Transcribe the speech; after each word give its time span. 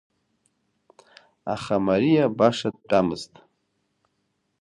Аха 1.53 1.75
Мариа 1.87 2.25
баша 2.37 2.69
дтәамызт. 2.75 3.33